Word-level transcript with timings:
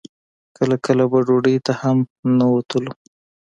کله 0.57 0.75
کله 0.85 1.03
به 1.11 1.19
ډوډۍ 1.27 1.57
ته 1.65 1.73
هم 1.81 1.97
نه 2.37 2.45
وتلو. 2.53 2.91